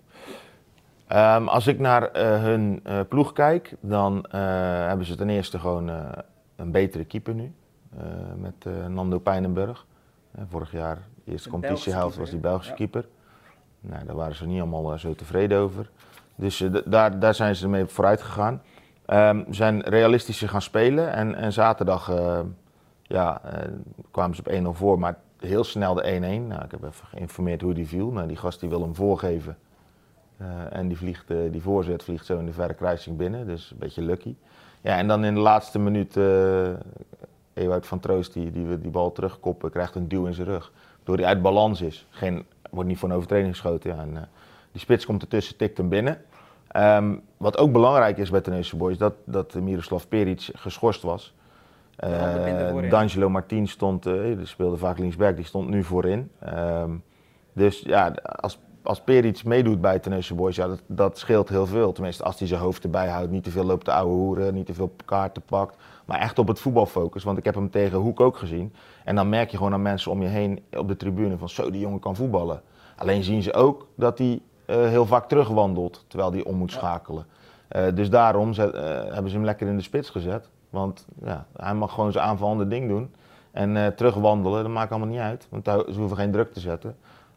[1.13, 4.33] Um, als ik naar uh, hun uh, ploeg kijk, dan uh,
[4.87, 5.91] hebben ze ten eerste gewoon
[6.57, 7.53] een betere keeper nu.
[8.37, 9.87] met Nando Pijnenburg.
[10.45, 13.09] Vorig jaar, de eerste competitiehelft, was die Belgische keeper.
[13.81, 15.91] Nou, daar waren ze niet allemaal uh, zo tevreden over.
[16.35, 18.63] Dus uh, daar, daar zijn ze mee vooruit gegaan.
[19.07, 22.13] Um, zijn realistischer gaan spelen en, en zaterdag
[23.03, 23.41] ja,
[24.11, 26.19] kwamen ze op 1-0 voor, maar heel snel de 1-1.
[26.21, 28.11] Nou, ik heb even geïnformeerd hoe die viel.
[28.11, 29.57] Nou, die gast die wil hem voorgeven
[30.71, 34.03] en die, vliegt, die voorzet vliegt zo in de verre kruising binnen, dus een beetje
[34.03, 34.35] lucky.
[34.81, 36.17] Ja, en dan in de laatste minuut
[37.57, 40.73] Ewout van Troost, die, die die bal terugkoppen, krijgt een duw in zijn rug.
[41.05, 42.07] Door hij uit balans is.
[42.11, 43.95] Geen, wordt niet voor een overtreding geschoten.
[43.95, 44.21] Ja, en, uh,
[44.73, 46.21] die spits komt ertussen, tikt hem binnen.
[46.77, 51.35] Um, wat ook belangrijk is bij Teneuze Boys, dat, dat Miroslav Peric geschorst was.
[52.05, 56.31] Uh, D'Angelo Martin stond, uh, die speelde vaak linksback, die stond nu voorin.
[56.55, 57.03] Um,
[57.53, 61.67] dus ja, als als Per iets meedoet bij Tennessee Boys, ja, dat, dat scheelt heel
[61.67, 61.93] veel.
[61.93, 64.67] Tenminste, als hij zijn hoofd erbij houdt, niet te veel loopt de oude hoeren, niet
[64.67, 65.77] te veel kaarten pakt.
[66.05, 68.73] Maar echt op het voetbal focus, want ik heb hem tegen Hoek ook gezien.
[69.05, 71.71] En dan merk je gewoon aan mensen om je heen op de tribune van zo,
[71.71, 72.63] die jongen kan voetballen.
[72.97, 77.27] Alleen zien ze ook dat hij uh, heel vaak terugwandelt, terwijl hij om moet schakelen.
[77.77, 80.49] Uh, dus daarom zet, uh, hebben ze hem lekker in de spits gezet.
[80.71, 83.15] Want ja, hij mag gewoon zijn aanvallende ding doen.
[83.51, 85.47] En terugwandelen, dat maakt allemaal niet uit.
[85.51, 86.97] Want ze hoeven geen druk te zetten.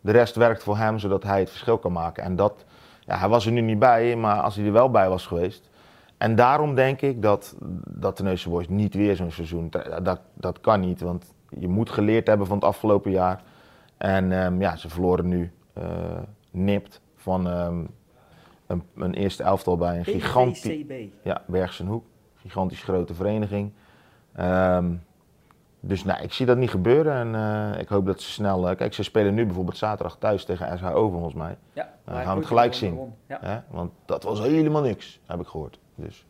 [0.10, 2.24] De rest werkt voor hem zodat hij het verschil kan maken.
[2.24, 2.66] En dat,
[3.00, 5.70] ja, hij was er nu niet bij, maar als hij er wel bij was geweest.
[6.18, 7.56] En daarom denk ik dat,
[7.88, 9.70] dat de Neuse Boys niet weer zo'n seizoen,
[10.04, 11.02] dat, dat kan niet.
[11.02, 13.44] Want je moet geleerd hebben van het afgelopen jaar.
[13.98, 15.84] En um, ja, ze verloren nu uh,
[16.52, 17.90] nipt van um,
[18.68, 20.86] een, een, eerste elftal bij een gigantisch...
[21.24, 22.06] Ja, Bergsenhoek.
[22.36, 23.72] Gigantisch grote vereniging.
[24.40, 25.02] Um,
[25.80, 27.34] dus nou, ik zie dat niet gebeuren en
[27.74, 28.70] uh, ik hoop dat ze snel.
[28.70, 31.58] Uh, kijk, ze spelen nu bijvoorbeeld zaterdag thuis tegen SHO volgens mij.
[31.74, 33.14] Ja, dan gaan we het gelijk zien.
[33.28, 33.40] Ja.
[33.42, 33.60] Hè?
[33.70, 35.80] Want dat was helemaal niks, heb ik gehoord.
[35.96, 36.26] Dus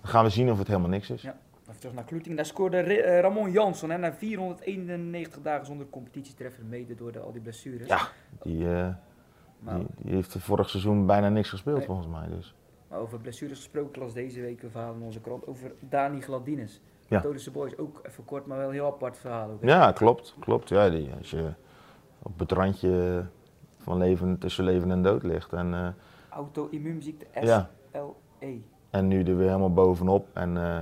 [0.00, 1.22] dan gaan we zien of het helemaal niks is.
[1.22, 1.36] Ja.
[1.68, 2.36] Even terug naar Kloeting.
[2.36, 7.32] Daar scoorde uh, Ramon Jansson hè, na 491 dagen zonder competitietreffer mede door de, al
[7.32, 7.88] die blessures.
[7.88, 8.08] Ja,
[8.42, 9.78] die, nou.
[9.78, 11.86] die, die, heeft vorig seizoen bijna niks gespeeld nee.
[11.86, 12.28] volgens mij.
[12.28, 12.54] Dus.
[12.88, 16.80] Maar over blessures gesproken, las deze week een verhaal in onze krant over Dani Gladines.
[17.08, 17.20] Ja.
[17.20, 19.50] Todische Boys ook even kort, maar wel een heel apart verhaal.
[19.50, 20.34] Ook, ja, klopt.
[20.40, 20.68] klopt.
[20.68, 21.52] Ja, die, als je
[22.22, 23.24] op het randje
[23.78, 25.52] van leven, tussen leven en dood ligt.
[25.52, 25.88] En, uh,
[26.28, 27.46] Auto-immuunziekte SLE.
[27.46, 27.68] Ja.
[28.90, 30.80] En nu er weer helemaal bovenop en uh,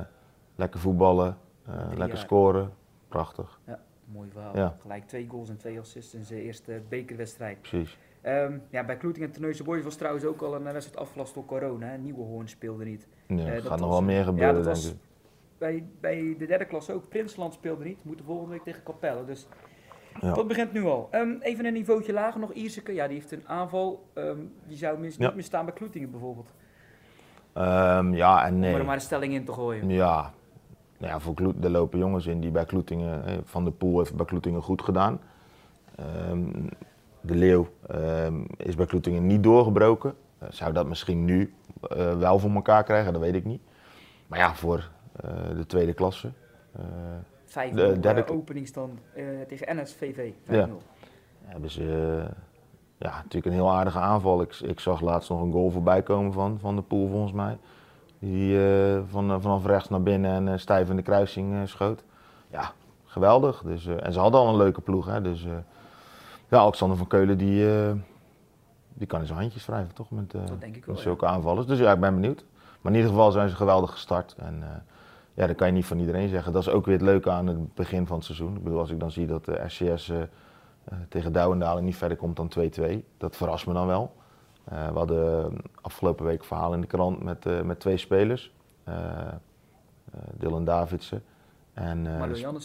[0.55, 2.17] lekker voetballen, uh, lekker jaar.
[2.17, 2.73] scoren.
[3.09, 3.61] Prachtig.
[3.67, 4.57] Ja, mooi verhaal.
[4.57, 4.77] Ja.
[4.81, 7.61] Gelijk twee goals en twee assists in zijn eerste bekerwedstrijd.
[7.61, 7.99] Precies.
[8.27, 11.45] Um, ja, bij Kloeting en Terneuzen Boys was trouwens ook al een wedstrijd afgelast door
[11.45, 11.87] corona.
[11.87, 11.97] Hè.
[11.97, 13.07] Nieuwe Hoorn speelde niet.
[13.27, 14.97] Nee, uh, gaat nog wel meer gebeuren, ja, denk ik.
[15.59, 17.09] Bij, bij de derde klas ook.
[17.09, 18.05] Prinsland speelde niet.
[18.05, 19.25] Moeten volgende week tegen Capelle.
[19.25, 19.49] Dus
[20.21, 20.33] ja.
[20.33, 21.09] dat begint nu al.
[21.13, 22.53] Um, even een niveautje lager nog.
[22.53, 24.09] Ierseke, ja, die heeft een aanval.
[24.15, 26.49] Um, die zou mis, niet meer staan bij Kloetingen bijvoorbeeld.
[28.17, 28.73] ja en nee.
[28.73, 29.89] Om er maar een stelling in te gooien.
[29.89, 30.33] Ja,
[30.99, 34.15] nou ja, voor Kloet, er lopen jongens in die bij Kloetingen, Van de Poel heeft
[34.15, 35.21] bij Kloetingen goed gedaan.
[36.31, 36.69] Um,
[37.21, 40.15] de Leeuw um, is bij Kloetingen niet doorgebroken.
[40.43, 41.55] Uh, zou dat misschien nu
[41.97, 43.61] uh, wel voor elkaar krijgen, dat weet ik niet.
[44.27, 44.91] Maar ja, voor
[45.57, 46.31] de tweede klasse.
[47.45, 49.01] Vijf de derde openingsstand
[49.49, 50.33] tegen NSVV.
[50.33, 50.35] 5-0.
[50.49, 50.69] Ja.
[51.45, 51.83] Hebben ze
[52.99, 54.43] ja, natuurlijk een heel aardige aanval.
[54.43, 57.59] Ik, ik, zag laatst nog een goal voorbij komen van, van de Poel volgens mij.
[58.19, 58.59] Die
[59.09, 62.05] van, vanaf rechts naar binnen en stijf in de kruising schoot.
[62.51, 62.73] Ja,
[63.05, 63.63] geweldig.
[63.65, 65.07] Dus, en ze hadden al een leuke ploeg.
[65.07, 65.47] Hè, dus,
[66.55, 67.93] ja, Alexander van Keulen die, uh,
[68.95, 70.11] die kan in zijn handjes wrijven, toch?
[70.11, 70.43] Met, uh,
[70.87, 71.67] met zulke aanvallers.
[71.67, 72.45] Dus ja, ik ben benieuwd.
[72.81, 74.35] Maar in ieder geval zijn ze geweldig gestart.
[74.39, 74.69] En uh,
[75.35, 76.53] ja, dat kan je niet van iedereen zeggen.
[76.53, 78.57] Dat is ook weer het leuke aan het begin van het seizoen.
[78.57, 80.13] Ik bedoel, als ik dan zie dat de RCS
[81.09, 82.53] tegen Douwendalen niet verder komt dan
[83.01, 84.13] 2-2, dat verrast me dan wel.
[84.65, 88.53] we hadden afgelopen week een verhaal in de krant met, met twee spelers.
[90.33, 91.23] Dylan Davidsen
[91.73, 92.07] en,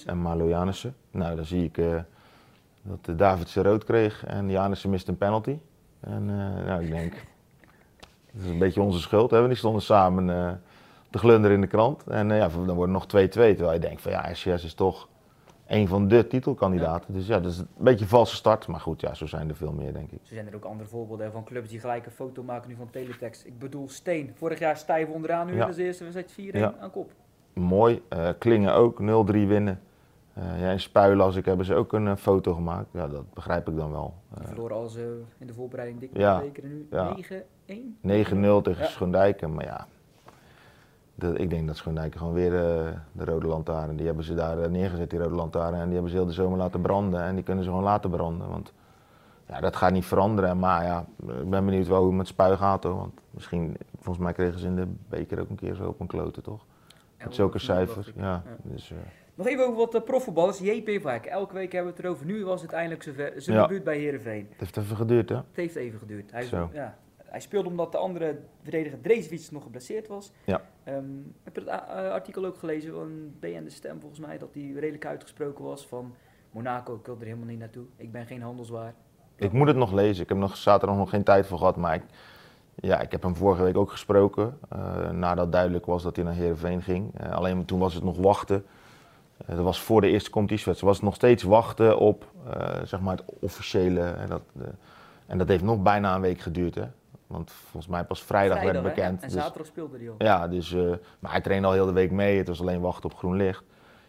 [0.05, 0.95] en Marlo Janissen.
[1.11, 1.77] Nou, dan zie ik
[2.81, 5.57] dat David zijn rood kreeg en Janissen mist een penalty.
[5.99, 7.13] En uh, nou, ik denk,
[8.33, 9.31] dat is een beetje onze schuld.
[9.31, 9.47] Hè?
[9.47, 10.61] Die stonden samen
[11.09, 12.03] uh, te glunderen in de krant.
[12.07, 13.29] En uh, ja, dan wordt het nog 2-2.
[13.29, 15.07] Terwijl je denkt van ja, SCS is toch
[15.67, 17.13] een van de titelkandidaten.
[17.13, 18.67] Dus ja, dat is een beetje een valse start.
[18.67, 20.19] Maar goed, ja, zo zijn er veel meer, denk ik.
[20.23, 22.89] Zo zijn er ook andere voorbeelden van clubs die gelijk een foto maken nu van
[22.89, 23.45] teletext.
[23.45, 24.31] Ik bedoel Steen.
[24.35, 25.67] Vorig jaar stijf onderaan, nu ja.
[25.67, 26.73] is de eerste wedstrijd 4-1 ja.
[26.79, 27.11] aan kop.
[27.53, 28.01] Mooi.
[28.37, 29.79] Klingen ook 0-3 winnen.
[30.39, 32.87] Uh, ja, in Spuilas hebben ze ook een uh, foto gemaakt.
[32.93, 34.13] Ja, dat begrijp ik dan wel.
[34.37, 34.95] Uh, verloren als
[35.37, 37.17] in de voorbereiding dik ja, weken nu ja.
[37.17, 37.19] 9-1?
[37.21, 37.21] 9-0
[38.01, 38.85] tegen ja.
[38.85, 39.87] Schoendijken, maar ja.
[41.19, 42.51] De, ik denk dat Schoendijken gewoon weer
[43.11, 45.73] de rode lantaarn, die hebben ze daar neergezet, die rode lantaarn.
[45.73, 48.09] En die hebben ze heel de zomer laten branden en die kunnen ze gewoon laten
[48.09, 48.49] branden.
[48.49, 48.73] Want
[49.47, 50.59] ja, dat gaat niet veranderen.
[50.59, 51.05] Maar ja,
[51.41, 52.95] ik ben benieuwd wel hoe het met Spui gaat hoor.
[52.95, 56.07] Want misschien, volgens mij kregen ze in de beker ook een keer zo op een
[56.07, 56.65] kloten toch?
[57.23, 58.11] Met zulke cijfers.
[58.15, 58.93] Ja, dus,
[59.35, 60.59] nog even over wat uh, profvoetballers.
[60.59, 61.25] JP Vaak.
[61.25, 62.25] Elke week hebben we het erover.
[62.25, 63.03] Nu was het eindelijk
[63.37, 63.61] zijn ja.
[63.61, 64.47] debuut bij Heerenveen.
[64.49, 65.35] Het heeft even geduurd, hè?
[65.35, 66.31] Het heeft even geduurd.
[66.31, 66.97] Hij, ja,
[67.29, 70.31] hij speelde omdat de andere verdediger Dreeswits nog geblesseerd was.
[70.45, 70.61] Ja.
[70.87, 74.53] Um, heb je het uh, artikel ook gelezen van BN De Stem, volgens mij, dat
[74.53, 76.15] hij redelijk uitgesproken was van
[76.51, 77.85] Monaco, ik wil er helemaal niet naartoe.
[77.95, 78.93] Ik ben geen handelswaar.
[79.35, 80.23] Ik moet het nog lezen.
[80.23, 82.03] Ik heb nog zaterdag nog geen tijd voor gehad, maar ik,
[82.75, 84.57] ja, ik heb hem vorige week ook gesproken.
[84.73, 87.21] Uh, nadat duidelijk was dat hij naar Heerenveen ging.
[87.21, 88.65] Uh, alleen toen was het nog wachten.
[89.45, 90.95] Eh, dat was voor de eerste competitiewedstrijd.
[90.95, 92.27] was nog steeds wachten op
[92.83, 94.01] zeg maar het officiële.
[94.01, 94.41] En dat,
[95.25, 96.75] en dat heeft nog bijna een week geduurd.
[96.75, 96.83] Hè?
[97.29, 99.21] Want volgens mij pas vrijdag, werd bekend.
[99.21, 100.15] En dus- zaterdag speelde hij al.
[100.17, 102.37] Ja, dus, uh, maar hij trainde al heel de week mee.
[102.37, 103.63] Het was alleen wachten op groen licht.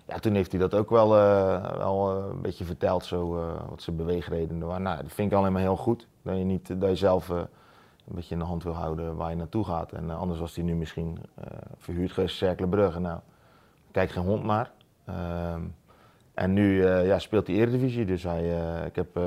[0.06, 1.08] Ja, toen heeft hij dat ook wel,
[1.78, 3.28] wel een beetje verteld, zo,
[3.68, 4.82] wat zijn beweegredenen waren.
[4.82, 6.08] Nou, dat vind ik alleen maar heel goed.
[6.22, 7.46] Dat je, niet, dat je zelf een
[8.04, 9.92] beetje in de hand wil houden waar je naartoe gaat.
[9.92, 11.18] En anders was hij nu misschien
[11.78, 13.00] verhuurd geweest, Cerkelenbrugge.
[13.00, 13.20] Nou,
[13.90, 14.70] kijk geen hond naar.
[15.04, 15.62] Ehm,
[16.34, 18.42] en nu ja, speelt hij Eredivisie, dus hij,
[18.86, 19.18] ik heb,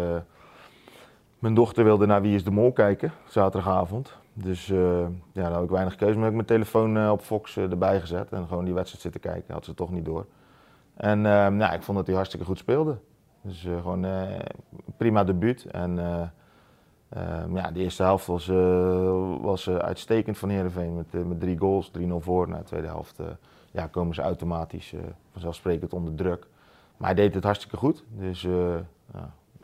[1.43, 4.17] mijn dochter wilde naar Wie is de Mol kijken, zaterdagavond.
[4.33, 7.99] Dus ja, daar had ik weinig keuze, maar heb ik mijn telefoon op Fox erbij
[7.99, 9.53] gezet en gewoon die wedstrijd zitten kijken.
[9.53, 10.25] Had ze toch niet door.
[10.93, 12.97] En ehm, nou, ik vond dat hij hartstikke goed speelde.
[13.41, 14.05] Dus gewoon
[14.97, 15.65] prima debuut.
[15.65, 15.99] En
[17.09, 18.47] ehm, ja, de eerste helft was,
[19.41, 22.49] was uitstekend van Heerenveen met, met drie goals, 3-0 voor.
[22.49, 23.19] Na de tweede helft
[23.71, 25.01] ja, komen ze automatisch uh,
[25.31, 26.47] vanzelfsprekend onder druk.
[26.97, 28.03] Maar hij deed het hartstikke goed.
[28.09, 28.75] Dus uh,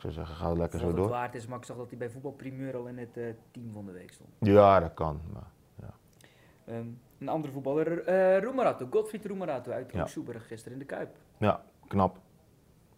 [0.04, 1.04] ik zou zeggen, ga het lekker zo door.
[1.04, 3.72] Het waard is, maar ik zag dat hij bij voetbalprimeur al in het uh, team
[3.72, 4.30] van de week stond.
[4.38, 5.20] Ja, dat kan.
[5.32, 5.92] Maar, ja.
[6.74, 10.06] Um, een andere voetballer, uh, Roemerato, Godfried Roemerato uit ja.
[10.06, 11.16] Soeberg gisteren in de Kuip.
[11.38, 12.18] Ja, knap.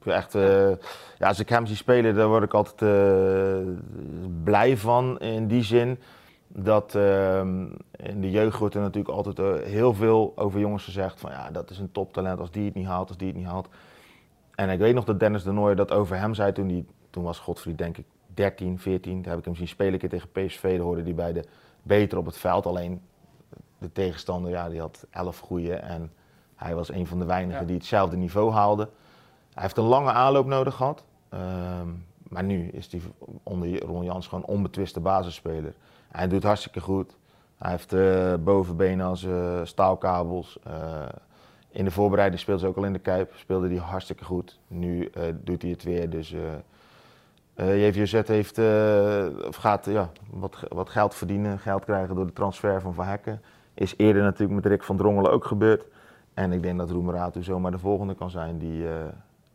[0.04, 3.74] Echt, ja, als ik hem zie spelen, daar word ik altijd
[4.44, 5.98] blij van in die zin
[6.46, 11.30] dat ehm, in de jeugd wordt er natuurlijk altijd heel veel over jongens gezegd van
[11.30, 13.68] ja, dat is een toptalent als die het niet haalt, als die het niet haalt.
[14.62, 17.24] En ik weet nog dat Dennis de Nooijer dat over hem zei toen, die, toen
[17.24, 19.22] was Godfried denk ik 13, 14.
[19.22, 21.44] Daar heb ik hem zien spelen een keer tegen PSV, daar hoorde hij bij de
[21.82, 22.66] beter op het veld.
[22.66, 23.02] Alleen
[23.78, 26.12] de tegenstander, ja, die had 11 goede en
[26.54, 28.88] hij was een van de weinigen die hetzelfde niveau haalde.
[29.54, 31.04] Hij heeft een lange aanloop nodig gehad.
[31.28, 31.88] Ehm,
[32.28, 33.00] maar nu is hij
[33.42, 35.74] onder Ron Jans gewoon onbetwiste basisspeler.
[36.08, 37.16] Hij doet hartstikke goed.
[37.58, 40.58] Hij heeft uh, bovenbenen als uh, staalkabels.
[40.66, 41.04] Uh,
[41.72, 43.32] in de voorbereiding speelde ze ook al in de Kuip.
[43.36, 44.58] Speelde hij hartstikke goed.
[44.68, 46.10] Nu doet hij het weer.
[46.10, 46.34] Dus
[47.56, 48.58] Uh, JVZ heeft,
[49.48, 53.42] of gaat ja, wat, wat geld verdienen, geld krijgen door de transfer van Van Hekken.
[53.74, 55.84] Is eerder natuurlijk met Rick van Drongelen ook gebeurd.
[56.34, 58.84] En ik denk dat Roemeratu zomaar de volgende kan zijn die,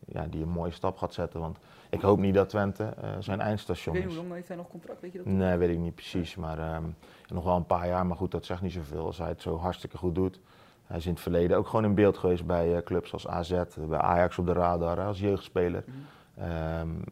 [0.05, 1.39] ja, die een mooie stap gaat zetten.
[1.39, 1.57] Want
[1.89, 4.01] ik hoop niet dat Twente zijn eindstation is.
[4.01, 5.01] Weet je hoe lang heeft hij nog contract?
[5.01, 5.27] Weet je dat?
[5.27, 6.35] Nee, weet ik niet precies.
[6.35, 6.95] Maar um,
[7.27, 8.05] nog wel een paar jaar.
[8.05, 10.39] Maar goed, dat zegt niet zoveel als hij het zo hartstikke goed doet.
[10.87, 13.61] Hij is in het verleden ook gewoon in beeld geweest bij uh, clubs als AZ,
[13.87, 15.83] bij Ajax op de radar als jeugdspeler.
[15.87, 16.05] Mm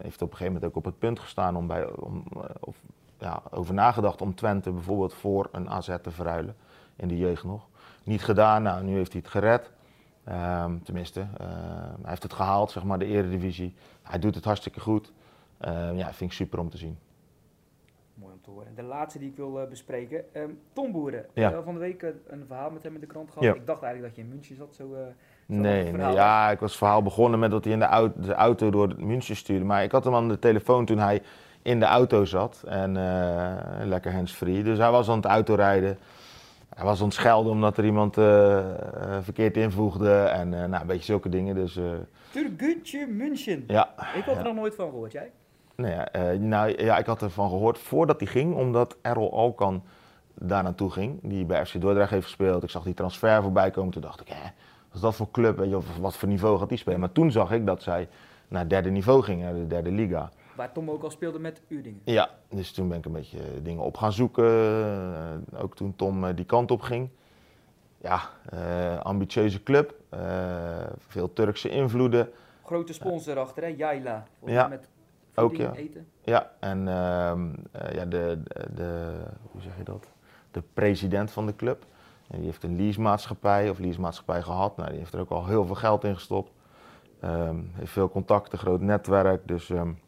[0.02, 2.78] heeft op een gegeven moment ook op het punt gestaan om bij, om, uh, of,
[3.18, 6.56] ja, over nagedacht om Twente bijvoorbeeld voor een AZ te verruilen.
[6.96, 7.68] In de jeugd nog.
[8.04, 9.72] Niet gedaan, nou nu heeft hij het gered.
[10.30, 11.28] Um, tenminste, uh,
[12.02, 13.76] hij heeft het gehaald, zeg maar, de eredivisie.
[14.04, 15.12] Hij doet het hartstikke goed.
[15.62, 16.98] Uh, ja, vind ik super om te zien.
[18.16, 18.76] Mooi om te horen.
[18.76, 20.24] De laatste die ik wil uh, bespreken.
[20.34, 21.26] Um, Tom Boeren.
[21.34, 21.62] Ja.
[21.64, 23.44] van de week een verhaal met hem in de krant gehad.
[23.44, 23.54] Ja.
[23.54, 24.76] Ik dacht eigenlijk dat je in München zat.
[24.76, 24.96] Zo,
[25.46, 28.34] nee, nee, ja, ik was het verhaal begonnen met dat hij in de auto, de
[28.34, 29.66] auto door München stuurde.
[29.66, 31.22] Maar ik had hem aan de telefoon toen hij
[31.62, 32.64] in de auto zat.
[32.68, 32.92] En
[33.88, 34.64] lekker hands-free.
[34.64, 35.98] Dus hij was aan het autorijden.
[36.76, 38.66] Hij was ontschelden omdat er iemand uh,
[39.22, 41.56] verkeerd invoegde en nou, een beetje zulke dingen.
[41.56, 41.80] Dus,
[42.32, 43.64] Turgutje München.
[43.68, 43.90] Ja.
[44.16, 45.32] Ik had er nog nooit van gehoord, jij?
[45.76, 45.98] Nee,
[46.40, 49.84] nou ja, ik had ervan gehoord voordat hij ging, omdat Errol Alkan
[50.34, 52.64] daar naartoe ging, die bij FC Dordrecht heeft gespeeld.
[52.64, 54.42] Ik zag die transfer voorbij komen, toen dacht ik, hè,
[54.88, 57.00] wat is dat voor club, weet je, of wat voor niveau gaat die spelen?
[57.00, 58.08] Maar toen zag ik dat zij
[58.48, 60.30] naar het derde niveau gingen, naar de derde liga.
[60.56, 62.02] Waar Tom ook al speelde met Udingen.
[62.04, 64.46] Ja, dus toen ben ik een beetje dingen op gaan zoeken.
[65.54, 67.10] Uh, ook toen Tom uh, die kant op ging.
[67.98, 68.22] Ja,
[69.04, 69.96] ambitieuze club.
[71.08, 72.30] veel Turkse invloeden.
[72.64, 73.70] Grote sponsor achter, hè?
[73.78, 74.28] Jaila.
[74.46, 74.88] Ja, met
[75.36, 75.74] ook ja.
[75.74, 76.08] Eten.
[76.24, 77.48] Ja, en ehm,
[77.94, 78.42] ja, de,
[78.76, 79.14] de,
[79.52, 80.08] hoe zeg je dat?
[80.52, 81.86] De president van de club.
[82.28, 84.78] En die heeft een leasemaatschappij of leasemaatschappij gehad.
[84.78, 86.52] Nou, die heeft er ook al heel veel geld in gestopt.
[87.24, 89.48] Um, heeft veel contacten, groot netwerk.
[89.48, 90.00] Dus um,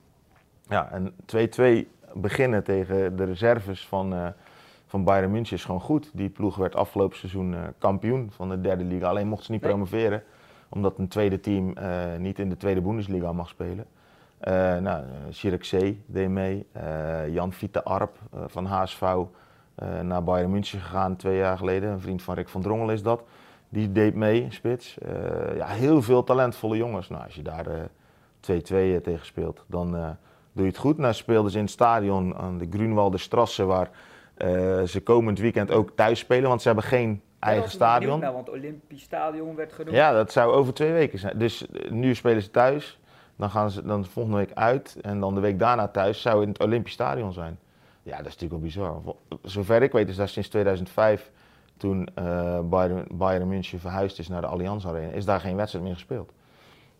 [0.70, 1.14] ja, en
[1.86, 4.28] 2-2 beginnen tegen de reserves van, uh,
[4.86, 6.12] van Bayern München is gewoon goed.
[6.14, 9.08] Die ploeg werd afgelopen seizoen uh, kampioen van de derde liga.
[9.08, 9.70] Alleen mocht ze niet nee.
[9.70, 10.24] promoveren,
[10.70, 13.86] omdat een tweede team uh, niet in de tweede Bundesliga mag spelen.
[14.82, 16.68] Nou, Zirkzee deed mee.
[17.30, 19.16] Jan Vita Arp van HSV
[20.02, 21.90] naar Bayern München gegaan twee jaar geleden.
[21.90, 23.24] Een vriend van Rick van Drongel is dat.
[23.70, 24.98] Die deed mee, spits.
[25.56, 27.10] ja, heel veel talentvolle jongens.
[27.10, 27.66] Nou, als je daar
[28.40, 29.92] 2-2 tegen speelt, dan
[30.52, 30.98] doe je het goed.
[30.98, 33.90] Nou speelden ze in het stadion aan de Grunwalder Strasse, waar
[34.38, 38.20] uh, ze komend weekend ook thuis spelen, want ze hebben geen eigen stadion.
[38.20, 39.96] Nou, want Olympisch Stadion werd genoemd.
[39.96, 41.38] Ja, dat zou over twee weken zijn.
[41.38, 43.00] Dus uh, nu spelen ze thuis,
[43.38, 46.50] dan gaan ze dan volgende week uit en dan de week daarna thuis zou in
[46.50, 47.60] het Olympisch Stadion zijn.
[48.04, 49.02] Ja, dat is natuurlijk wel bizar.
[49.42, 51.32] Zover ik weet is dat sinds 2005,
[51.78, 55.86] toen uh, Bayern, Bayern München verhuisd is naar de Allianz Arena, is daar geen wedstrijd
[55.86, 56.32] meer gespeeld.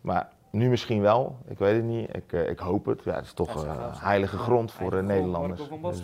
[0.00, 2.16] Maar nu misschien wel, ik weet het niet.
[2.16, 3.02] Ik, uh, ik hoop het.
[3.04, 5.68] Ja, het is toch uh, heilige grond voor Nederlanders.
[5.82, 6.02] Dus,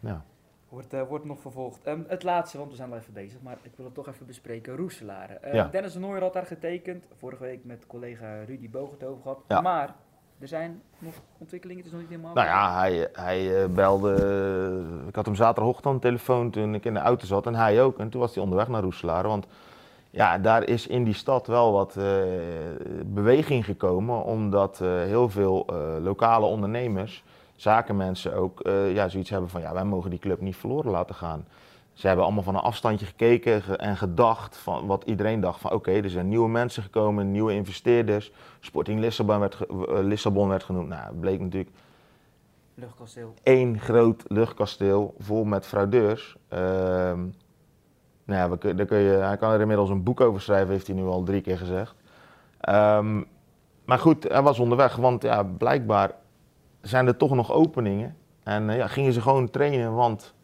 [0.00, 0.24] ja.
[0.70, 1.86] Wordt, wordt nog vervolgd.
[1.86, 4.26] Um, het laatste, want we zijn al even bezig, maar ik wil het toch even
[4.26, 4.76] bespreken.
[4.76, 5.38] Roeselare.
[5.52, 5.68] Ja.
[5.68, 7.04] Dennis de Nooijer had daar getekend.
[7.18, 9.38] Vorige week met collega Rudy Boog het over gehad.
[9.48, 9.60] Ja.
[9.60, 9.94] Maar
[10.38, 12.34] er zijn nog ontwikkelingen, het is nog niet helemaal...
[12.34, 14.14] Nou ja, hij, hij belde...
[15.08, 17.82] Ik had hem zaterdagochtend aan de telefoon toen ik in de auto zat en hij
[17.82, 17.98] ook.
[17.98, 19.46] En toen was hij onderweg naar Roeselare, want
[20.10, 22.04] ja, daar is in die stad wel wat uh,
[23.04, 27.24] beweging gekomen, omdat uh, heel veel uh, lokale ondernemers,
[27.60, 28.60] zakenmensen ook,
[28.92, 31.44] ja, zoiets hebben van ja, wij mogen die club niet verloren laten gaan.
[31.92, 35.70] Ze hebben allemaal van een afstandje gekeken ge en gedacht van wat iedereen dacht van
[35.72, 38.32] oké, okay, er zijn nieuwe mensen gekomen, nieuwe investeerders.
[38.60, 40.88] Sporting Lissabon werd, Lissabon werd genoemd.
[40.88, 41.70] Nou, het bleek natuurlijk
[42.74, 43.34] luchtkasteel.
[43.42, 46.36] één groot luchtkasteel vol met fraudeurs.
[46.48, 47.26] Ehm,
[48.24, 50.96] nou ja, daar kun je, hij kan er inmiddels een boek over schrijven, heeft hij
[50.96, 51.94] nu al drie keer gezegd.
[52.68, 53.26] Um,
[53.84, 56.14] maar goed, hij was onderweg, want ja, blijkbaar
[56.80, 58.16] zijn er toch nog openingen.
[58.42, 60.34] En uh, ja, gingen ze gewoon trainen, want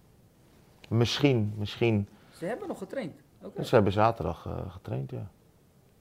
[0.88, 2.09] misschien, misschien...
[2.31, 3.20] Ze hebben nog getraind?
[3.42, 3.64] Okay.
[3.64, 5.29] Ze hebben zaterdag uh, getraind, ja.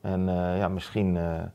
[0.01, 1.15] En uh, ja, misschien...
[1.15, 1.51] er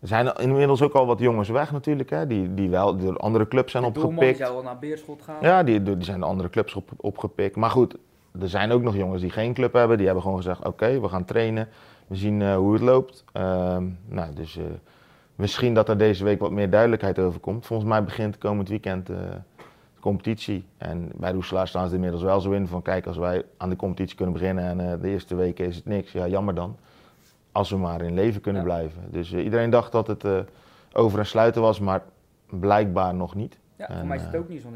[0.00, 3.72] zijn inmiddels ook al wat jongens weg natuurlijk, hè, die, die wel door andere clubs
[3.72, 4.36] zijn de opgepikt.
[4.36, 5.36] Die zou naar Beerschot gaan.
[5.40, 7.56] Ja, die, die zijn de andere clubs op, opgepikt.
[7.56, 7.96] Maar goed,
[8.40, 9.96] er zijn ook nog jongens die geen club hebben.
[9.96, 11.68] Die hebben gewoon gezegd, oké, we gaan trainen.
[12.06, 13.24] We zien uh, hoe het loopt.
[13.36, 13.42] Uh,
[14.06, 14.64] nou, dus uh,
[15.38, 17.66] misschien dat er deze week wat meer duidelijkheid over komt.
[17.66, 19.16] Volgens mij begint komend weekend uh,
[19.94, 20.64] de competitie.
[20.78, 22.82] En bij Roeselaar staan ze inmiddels wel zo in van...
[22.82, 26.12] kijk, als wij aan de competitie kunnen beginnen en de eerste weken is het niks.
[26.12, 26.76] Ja, jammer dan.
[27.52, 28.68] Als we maar in leven kunnen ja.
[28.68, 29.02] blijven.
[29.10, 30.24] Dus iedereen dacht dat het
[30.92, 32.02] over en sluiten was, maar
[32.46, 33.58] blijkbaar nog niet.
[33.76, 34.68] Ja, en, voor mij is het ook niet zo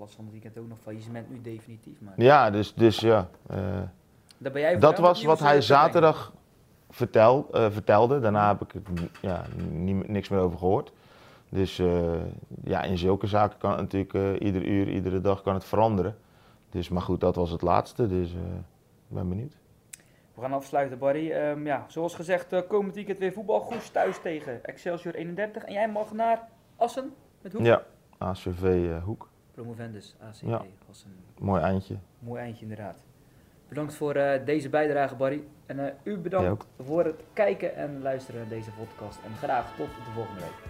[0.00, 2.00] was van het weekend ook nog faillissement, nu definitief.
[2.00, 2.12] Maar...
[2.16, 3.28] Ja, dus, dus ja.
[4.38, 6.32] Ben jij dat was wat hij zaterdag
[6.90, 8.20] vertel, uh, vertelde.
[8.20, 8.82] Daarna heb ik er
[9.20, 10.92] ja, niet, niks meer over gehoord.
[11.48, 11.76] Dus
[12.64, 16.16] ja, in zulke zaken kan het natuurlijk ieder uur, iedere dag kan het veranderen.
[16.70, 18.38] Dus, maar goed, dat was het laatste, dus ik
[19.08, 19.60] ben benieuwd.
[20.40, 21.32] We gaan afsluiten, Barry.
[21.32, 25.64] Um, ja, zoals gezegd, uh, komend weekend weer voetbalgoes thuis tegen Excelsior 31.
[25.64, 27.62] En jij mag naar Assen met Hoek?
[27.62, 27.82] Ja,
[28.18, 29.28] ACV uh, eh, Hoek.
[29.52, 30.64] Promovendus, ACV ja.
[30.90, 31.10] Assen.
[31.38, 31.96] Mooi eindje.
[32.18, 33.02] Mooi eindje, inderdaad.
[33.70, 35.42] Bedankt voor uh, deze bijdrage, Barry.
[35.66, 39.18] En u bedankt voor het kijken en luisteren naar deze podcast.
[39.24, 40.69] En graag tot de volgende week.